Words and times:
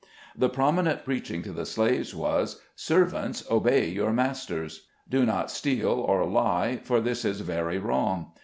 The 0.35 0.49
promi 0.49 0.83
nent 0.85 1.05
preaching 1.05 1.43
to 1.43 1.51
the 1.51 1.63
slaves 1.63 2.15
was, 2.15 2.59
"'Servants, 2.89 3.43
obey 3.51 3.87
your 3.89 4.11
masters' 4.11 4.87
Do 5.07 5.27
not 5.27 5.51
steal 5.51 5.91
or 5.91 6.25
lie, 6.25 6.79
for 6.83 6.99
this 6.99 7.23
is 7.23 7.41
very 7.41 7.77
wrong. 7.77 8.31